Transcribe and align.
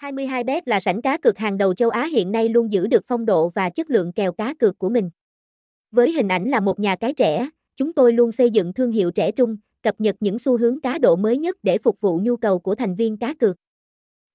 22bet 0.00 0.62
là 0.66 0.80
sảnh 0.80 1.02
cá 1.02 1.18
cược 1.18 1.38
hàng 1.38 1.58
đầu 1.58 1.74
châu 1.74 1.90
Á 1.90 2.04
hiện 2.04 2.32
nay 2.32 2.48
luôn 2.48 2.72
giữ 2.72 2.86
được 2.86 3.04
phong 3.06 3.26
độ 3.26 3.48
và 3.48 3.70
chất 3.70 3.90
lượng 3.90 4.12
kèo 4.12 4.32
cá 4.32 4.54
cược 4.54 4.78
của 4.78 4.88
mình. 4.88 5.10
Với 5.90 6.12
hình 6.12 6.28
ảnh 6.28 6.44
là 6.44 6.60
một 6.60 6.80
nhà 6.80 6.96
cái 6.96 7.14
trẻ, 7.14 7.48
chúng 7.76 7.92
tôi 7.92 8.12
luôn 8.12 8.32
xây 8.32 8.50
dựng 8.50 8.72
thương 8.72 8.92
hiệu 8.92 9.10
trẻ 9.10 9.32
trung, 9.32 9.56
cập 9.82 10.00
nhật 10.00 10.16
những 10.20 10.38
xu 10.38 10.58
hướng 10.58 10.80
cá 10.80 10.98
độ 10.98 11.16
mới 11.16 11.38
nhất 11.38 11.56
để 11.62 11.78
phục 11.78 12.00
vụ 12.00 12.20
nhu 12.22 12.36
cầu 12.36 12.58
của 12.58 12.74
thành 12.74 12.94
viên 12.94 13.16
cá 13.16 13.34
cược. 13.34 13.56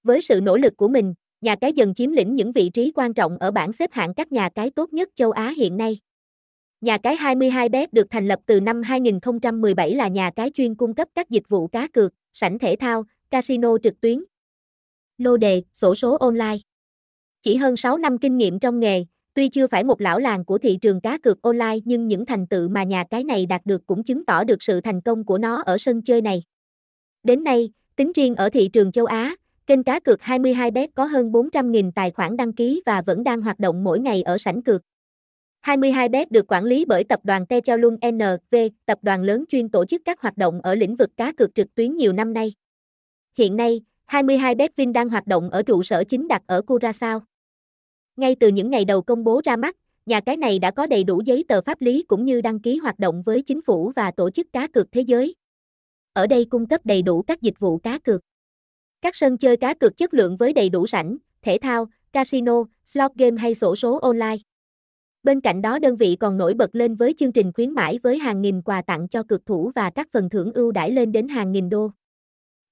Với 0.02 0.22
sự 0.22 0.40
nỗ 0.40 0.56
lực 0.56 0.76
của 0.76 0.88
mình, 0.88 1.14
nhà 1.40 1.56
cái 1.56 1.72
dần 1.72 1.94
chiếm 1.94 2.12
lĩnh 2.12 2.34
những 2.34 2.52
vị 2.52 2.70
trí 2.74 2.92
quan 2.94 3.14
trọng 3.14 3.38
ở 3.38 3.50
bảng 3.50 3.72
xếp 3.72 3.90
hạng 3.92 4.14
các 4.14 4.32
nhà 4.32 4.48
cái 4.54 4.70
tốt 4.70 4.92
nhất 4.92 5.08
châu 5.14 5.30
Á 5.30 5.52
hiện 5.56 5.76
nay. 5.76 5.98
Nhà 6.80 6.98
cái 6.98 7.16
22bet 7.16 7.86
được 7.92 8.06
thành 8.10 8.28
lập 8.28 8.38
từ 8.46 8.60
năm 8.60 8.82
2017 8.82 9.94
là 9.94 10.08
nhà 10.08 10.30
cái 10.36 10.50
chuyên 10.54 10.74
cung 10.74 10.94
cấp 10.94 11.08
các 11.14 11.30
dịch 11.30 11.48
vụ 11.48 11.66
cá 11.66 11.88
cược, 11.88 12.12
sảnh 12.32 12.58
thể 12.58 12.76
thao, 12.76 13.04
casino 13.30 13.78
trực 13.82 14.00
tuyến, 14.00 14.24
lô 15.18 15.36
đề, 15.36 15.62
sổ 15.74 15.94
số 15.94 16.16
online. 16.16 16.56
Chỉ 17.42 17.56
hơn 17.56 17.76
6 17.76 17.98
năm 17.98 18.18
kinh 18.18 18.36
nghiệm 18.36 18.58
trong 18.58 18.80
nghề, 18.80 19.04
tuy 19.34 19.48
chưa 19.48 19.66
phải 19.66 19.84
một 19.84 20.00
lão 20.00 20.18
làng 20.18 20.44
của 20.44 20.58
thị 20.58 20.78
trường 20.82 21.00
cá 21.00 21.18
cược 21.18 21.42
online 21.42 21.76
nhưng 21.84 22.08
những 22.08 22.26
thành 22.26 22.46
tựu 22.46 22.68
mà 22.68 22.82
nhà 22.82 23.04
cái 23.10 23.24
này 23.24 23.46
đạt 23.46 23.66
được 23.66 23.86
cũng 23.86 24.04
chứng 24.04 24.24
tỏ 24.24 24.44
được 24.44 24.62
sự 24.62 24.80
thành 24.80 25.00
công 25.00 25.24
của 25.24 25.38
nó 25.38 25.62
ở 25.62 25.78
sân 25.78 26.02
chơi 26.02 26.22
này. 26.22 26.42
Đến 27.22 27.44
nay, 27.44 27.70
tính 27.96 28.12
riêng 28.14 28.34
ở 28.34 28.50
thị 28.50 28.68
trường 28.72 28.92
châu 28.92 29.06
Á, 29.06 29.36
kênh 29.66 29.82
cá 29.82 30.00
cược 30.00 30.20
22bet 30.20 30.88
có 30.94 31.04
hơn 31.04 31.32
400.000 31.32 31.92
tài 31.94 32.10
khoản 32.10 32.36
đăng 32.36 32.52
ký 32.52 32.82
và 32.86 33.02
vẫn 33.02 33.24
đang 33.24 33.40
hoạt 33.40 33.58
động 33.58 33.84
mỗi 33.84 34.00
ngày 34.00 34.22
ở 34.22 34.38
sảnh 34.38 34.62
cược. 34.62 34.82
22bet 35.66 36.26
được 36.30 36.52
quản 36.52 36.64
lý 36.64 36.84
bởi 36.84 37.04
tập 37.04 37.20
đoàn 37.22 37.46
Techalung 37.46 37.96
NV, 38.12 38.56
tập 38.86 38.98
đoàn 39.02 39.22
lớn 39.22 39.44
chuyên 39.48 39.68
tổ 39.68 39.84
chức 39.84 40.02
các 40.04 40.20
hoạt 40.20 40.36
động 40.36 40.60
ở 40.60 40.74
lĩnh 40.74 40.96
vực 40.96 41.10
cá 41.16 41.32
cược 41.32 41.54
trực 41.54 41.74
tuyến 41.74 41.96
nhiều 41.96 42.12
năm 42.12 42.32
nay. 42.32 42.52
Hiện 43.38 43.56
nay, 43.56 43.80
22 44.06 44.54
Betvin 44.54 44.92
đang 44.92 45.08
hoạt 45.08 45.26
động 45.26 45.50
ở 45.50 45.62
trụ 45.62 45.82
sở 45.82 46.04
chính 46.04 46.28
đặt 46.28 46.42
ở 46.46 46.60
Curaçao. 46.66 47.20
Ngay 48.16 48.36
từ 48.40 48.48
những 48.48 48.70
ngày 48.70 48.84
đầu 48.84 49.02
công 49.02 49.24
bố 49.24 49.40
ra 49.44 49.56
mắt, 49.56 49.76
nhà 50.06 50.20
cái 50.20 50.36
này 50.36 50.58
đã 50.58 50.70
có 50.70 50.86
đầy 50.86 51.04
đủ 51.04 51.22
giấy 51.24 51.44
tờ 51.48 51.60
pháp 51.60 51.80
lý 51.80 52.04
cũng 52.08 52.24
như 52.24 52.40
đăng 52.40 52.60
ký 52.60 52.76
hoạt 52.76 52.98
động 52.98 53.22
với 53.22 53.42
chính 53.42 53.62
phủ 53.62 53.92
và 53.96 54.10
tổ 54.10 54.30
chức 54.30 54.52
cá 54.52 54.66
cược 54.66 54.92
thế 54.92 55.00
giới. 55.00 55.34
Ở 56.12 56.26
đây 56.26 56.44
cung 56.44 56.66
cấp 56.66 56.80
đầy 56.84 57.02
đủ 57.02 57.22
các 57.22 57.42
dịch 57.42 57.58
vụ 57.58 57.78
cá 57.78 57.98
cược. 57.98 58.20
Các 59.02 59.16
sân 59.16 59.38
chơi 59.38 59.56
cá 59.56 59.74
cược 59.74 59.96
chất 59.96 60.14
lượng 60.14 60.36
với 60.36 60.52
đầy 60.52 60.68
đủ 60.68 60.86
sảnh, 60.86 61.16
thể 61.42 61.58
thao, 61.62 61.86
casino, 62.12 62.64
slot 62.84 63.12
game 63.14 63.40
hay 63.40 63.54
sổ 63.54 63.76
số 63.76 63.98
online. 63.98 64.36
Bên 65.22 65.40
cạnh 65.40 65.62
đó 65.62 65.78
đơn 65.78 65.96
vị 65.96 66.16
còn 66.20 66.36
nổi 66.36 66.54
bật 66.54 66.74
lên 66.74 66.94
với 66.94 67.14
chương 67.18 67.32
trình 67.32 67.52
khuyến 67.52 67.70
mãi 67.70 67.98
với 68.02 68.18
hàng 68.18 68.42
nghìn 68.42 68.62
quà 68.62 68.82
tặng 68.82 69.08
cho 69.08 69.22
cực 69.22 69.46
thủ 69.46 69.70
và 69.74 69.90
các 69.90 70.08
phần 70.12 70.28
thưởng 70.28 70.52
ưu 70.52 70.72
đãi 70.72 70.90
lên 70.90 71.12
đến 71.12 71.28
hàng 71.28 71.52
nghìn 71.52 71.68
đô. 71.68 71.90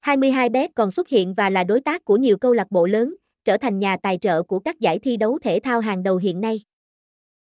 22bet 0.05 0.69
còn 0.75 0.91
xuất 0.91 1.09
hiện 1.09 1.35
và 1.35 1.51
là 1.51 1.65
đối 1.65 1.81
tác 1.81 2.05
của 2.05 2.17
nhiều 2.17 2.37
câu 2.37 2.53
lạc 2.53 2.71
bộ 2.71 2.87
lớn, 2.87 3.15
trở 3.45 3.57
thành 3.57 3.79
nhà 3.79 3.97
tài 4.03 4.19
trợ 4.19 4.43
của 4.43 4.59
các 4.59 4.81
giải 4.81 4.99
thi 4.99 5.17
đấu 5.17 5.39
thể 5.43 5.61
thao 5.63 5.81
hàng 5.81 6.03
đầu 6.03 6.17
hiện 6.17 6.41
nay. 6.41 6.61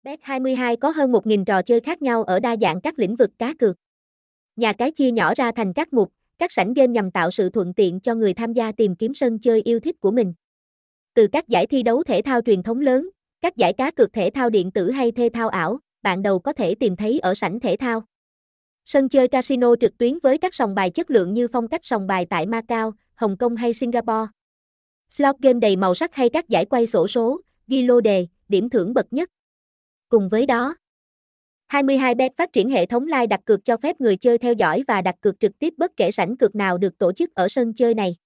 Bet22 0.04 0.76
có 0.76 0.90
hơn 0.90 1.12
1.000 1.12 1.44
trò 1.44 1.62
chơi 1.62 1.80
khác 1.80 2.02
nhau 2.02 2.22
ở 2.22 2.40
đa 2.40 2.56
dạng 2.56 2.80
các 2.80 2.98
lĩnh 2.98 3.16
vực 3.16 3.30
cá 3.38 3.54
cược. 3.54 3.76
Nhà 4.56 4.72
cái 4.72 4.90
chia 4.90 5.10
nhỏ 5.10 5.34
ra 5.34 5.52
thành 5.52 5.72
các 5.72 5.92
mục, 5.92 6.12
các 6.38 6.52
sảnh 6.52 6.74
game 6.74 6.86
nhằm 6.86 7.10
tạo 7.10 7.30
sự 7.30 7.50
thuận 7.50 7.74
tiện 7.74 8.00
cho 8.00 8.14
người 8.14 8.34
tham 8.34 8.52
gia 8.52 8.72
tìm 8.72 8.96
kiếm 8.96 9.14
sân 9.14 9.38
chơi 9.38 9.62
yêu 9.62 9.80
thích 9.80 10.00
của 10.00 10.10
mình. 10.10 10.34
Từ 11.14 11.26
các 11.32 11.48
giải 11.48 11.66
thi 11.66 11.82
đấu 11.82 12.02
thể 12.02 12.22
thao 12.22 12.40
truyền 12.40 12.62
thống 12.62 12.80
lớn, 12.80 13.08
các 13.40 13.56
giải 13.56 13.72
cá 13.72 13.90
cược 13.90 14.12
thể 14.12 14.30
thao 14.34 14.50
điện 14.50 14.70
tử 14.70 14.90
hay 14.90 15.12
thể 15.12 15.28
thao 15.34 15.48
ảo, 15.48 15.78
bạn 16.02 16.22
đầu 16.22 16.38
có 16.38 16.52
thể 16.52 16.74
tìm 16.74 16.96
thấy 16.96 17.18
ở 17.18 17.34
sảnh 17.34 17.60
thể 17.60 17.76
thao. 17.76 18.02
Sân 18.84 19.08
chơi 19.08 19.28
casino 19.28 19.74
trực 19.80 19.98
tuyến 19.98 20.18
với 20.22 20.38
các 20.38 20.54
sòng 20.54 20.74
bài 20.74 20.90
chất 20.90 21.10
lượng 21.10 21.34
như 21.34 21.48
phong 21.48 21.68
cách 21.68 21.84
sòng 21.84 22.06
bài 22.06 22.26
tại 22.30 22.46
Macau, 22.46 22.92
Hồng 23.14 23.36
Kông 23.36 23.56
hay 23.56 23.72
Singapore. 23.72 24.26
Slot 25.10 25.36
game 25.38 25.60
đầy 25.60 25.76
màu 25.76 25.94
sắc 25.94 26.14
hay 26.14 26.28
các 26.28 26.48
giải 26.48 26.64
quay 26.64 26.86
sổ 26.86 27.06
số, 27.06 27.40
ghi 27.66 27.82
lô 27.82 28.00
đề, 28.00 28.26
điểm 28.48 28.70
thưởng 28.70 28.94
bậc 28.94 29.12
nhất. 29.12 29.28
Cùng 30.08 30.28
với 30.28 30.46
đó, 30.46 30.74
22bet 31.72 32.30
phát 32.36 32.52
triển 32.52 32.70
hệ 32.70 32.86
thống 32.86 33.06
live 33.06 33.26
đặt 33.26 33.40
cược 33.44 33.64
cho 33.64 33.76
phép 33.76 34.00
người 34.00 34.16
chơi 34.16 34.38
theo 34.38 34.52
dõi 34.52 34.82
và 34.88 35.02
đặt 35.02 35.14
cược 35.20 35.40
trực 35.40 35.58
tiếp 35.58 35.74
bất 35.76 35.96
kể 35.96 36.10
sảnh 36.10 36.36
cược 36.36 36.54
nào 36.54 36.78
được 36.78 36.98
tổ 36.98 37.12
chức 37.12 37.34
ở 37.34 37.48
sân 37.48 37.74
chơi 37.74 37.94
này. 37.94 38.16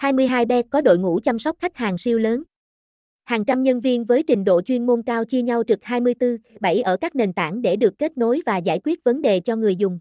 22bet 0.00 0.62
có 0.70 0.80
đội 0.80 0.98
ngũ 0.98 1.20
chăm 1.24 1.38
sóc 1.38 1.56
khách 1.60 1.76
hàng 1.76 1.98
siêu 1.98 2.18
lớn 2.18 2.42
hàng 3.24 3.44
trăm 3.44 3.62
nhân 3.62 3.80
viên 3.80 4.04
với 4.04 4.22
trình 4.22 4.44
độ 4.44 4.62
chuyên 4.62 4.86
môn 4.86 5.02
cao 5.02 5.24
chia 5.24 5.42
nhau 5.42 5.62
trực 5.68 5.78
24/7 5.82 6.82
ở 6.82 6.96
các 6.96 7.16
nền 7.16 7.32
tảng 7.32 7.62
để 7.62 7.76
được 7.76 7.98
kết 7.98 8.18
nối 8.18 8.42
và 8.46 8.56
giải 8.56 8.80
quyết 8.84 9.04
vấn 9.04 9.22
đề 9.22 9.40
cho 9.40 9.56
người 9.56 9.76
dùng. 9.76 9.98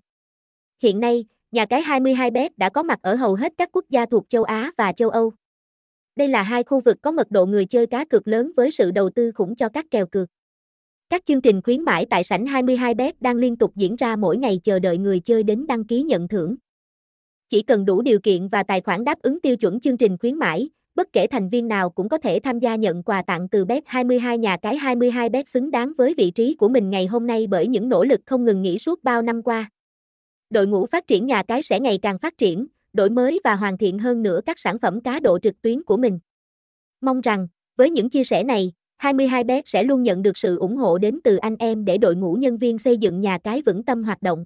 Hiện 0.81 0.99
nay, 0.99 1.25
nhà 1.51 1.65
cái 1.65 1.81
22bet 1.81 2.49
đã 2.57 2.69
có 2.69 2.83
mặt 2.83 2.99
ở 3.01 3.15
hầu 3.15 3.35
hết 3.35 3.53
các 3.57 3.69
quốc 3.71 3.85
gia 3.89 4.05
thuộc 4.05 4.29
châu 4.29 4.43
Á 4.43 4.71
và 4.77 4.93
châu 4.93 5.09
Âu. 5.09 5.31
Đây 6.15 6.27
là 6.27 6.43
hai 6.43 6.63
khu 6.63 6.79
vực 6.79 6.97
có 7.01 7.11
mật 7.11 7.31
độ 7.31 7.45
người 7.45 7.65
chơi 7.65 7.87
cá 7.87 8.05
cược 8.05 8.27
lớn 8.27 8.51
với 8.55 8.71
sự 8.71 8.91
đầu 8.91 9.09
tư 9.09 9.31
khủng 9.31 9.55
cho 9.55 9.69
các 9.69 9.85
kèo 9.91 10.05
cược. 10.07 10.29
Các 11.09 11.25
chương 11.25 11.41
trình 11.41 11.61
khuyến 11.61 11.81
mãi 11.81 12.05
tại 12.09 12.23
sảnh 12.23 12.45
22bet 12.45 13.11
đang 13.19 13.35
liên 13.35 13.57
tục 13.57 13.75
diễn 13.75 13.95
ra 13.95 14.15
mỗi 14.15 14.37
ngày 14.37 14.59
chờ 14.63 14.79
đợi 14.79 14.97
người 14.97 15.19
chơi 15.19 15.43
đến 15.43 15.67
đăng 15.67 15.87
ký 15.87 16.03
nhận 16.03 16.27
thưởng. 16.27 16.55
Chỉ 17.49 17.61
cần 17.61 17.85
đủ 17.85 18.01
điều 18.01 18.19
kiện 18.19 18.47
và 18.47 18.63
tài 18.63 18.81
khoản 18.81 19.03
đáp 19.03 19.21
ứng 19.21 19.41
tiêu 19.41 19.57
chuẩn 19.57 19.79
chương 19.79 19.97
trình 19.97 20.17
khuyến 20.17 20.35
mãi, 20.35 20.69
bất 20.95 21.07
kể 21.13 21.27
thành 21.27 21.49
viên 21.49 21.67
nào 21.67 21.89
cũng 21.89 22.09
có 22.09 22.17
thể 22.17 22.39
tham 22.43 22.59
gia 22.59 22.75
nhận 22.75 23.03
quà 23.03 23.21
tặng 23.21 23.49
từ 23.49 23.65
Bet 23.65 23.83
22 23.85 24.37
nhà 24.37 24.57
cái 24.57 24.77
22 24.77 25.29
Bet 25.29 25.49
xứng 25.49 25.71
đáng 25.71 25.91
với 25.97 26.13
vị 26.17 26.31
trí 26.31 26.55
của 26.55 26.69
mình 26.69 26.89
ngày 26.89 27.05
hôm 27.05 27.27
nay 27.27 27.47
bởi 27.47 27.67
những 27.67 27.89
nỗ 27.89 28.03
lực 28.03 28.21
không 28.25 28.45
ngừng 28.45 28.61
nghỉ 28.61 28.79
suốt 28.79 29.03
bao 29.03 29.21
năm 29.21 29.41
qua. 29.41 29.69
Đội 30.49 30.67
ngũ 30.67 30.85
phát 30.85 31.07
triển 31.07 31.25
nhà 31.25 31.43
cái 31.43 31.63
sẽ 31.63 31.79
ngày 31.79 31.99
càng 32.01 32.19
phát 32.19 32.37
triển, 32.37 32.67
đổi 32.93 33.09
mới 33.09 33.39
và 33.43 33.55
hoàn 33.55 33.77
thiện 33.77 33.99
hơn 33.99 34.23
nữa 34.23 34.39
các 34.45 34.59
sản 34.59 34.77
phẩm 34.77 35.01
cá 35.01 35.19
độ 35.19 35.39
trực 35.39 35.61
tuyến 35.61 35.83
của 35.83 35.97
mình. 35.97 36.19
Mong 37.01 37.21
rằng, 37.21 37.47
với 37.77 37.89
những 37.89 38.09
chia 38.09 38.23
sẻ 38.23 38.43
này, 38.43 38.71
22bet 39.01 39.61
sẽ 39.65 39.83
luôn 39.83 40.03
nhận 40.03 40.21
được 40.21 40.37
sự 40.37 40.57
ủng 40.57 40.77
hộ 40.77 40.97
đến 40.97 41.19
từ 41.23 41.35
anh 41.35 41.55
em 41.59 41.85
để 41.85 41.97
đội 41.97 42.15
ngũ 42.15 42.33
nhân 42.33 42.57
viên 42.57 42.77
xây 42.77 42.97
dựng 42.97 43.21
nhà 43.21 43.37
cái 43.37 43.61
vững 43.61 43.83
tâm 43.83 44.03
hoạt 44.03 44.21
động. 44.21 44.45